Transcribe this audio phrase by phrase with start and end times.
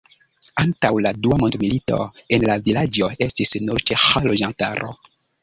[0.61, 1.99] Antaŭ la dua mondmilito
[2.39, 4.93] en la vilaĝo estis nur ĉeĥa loĝantaro.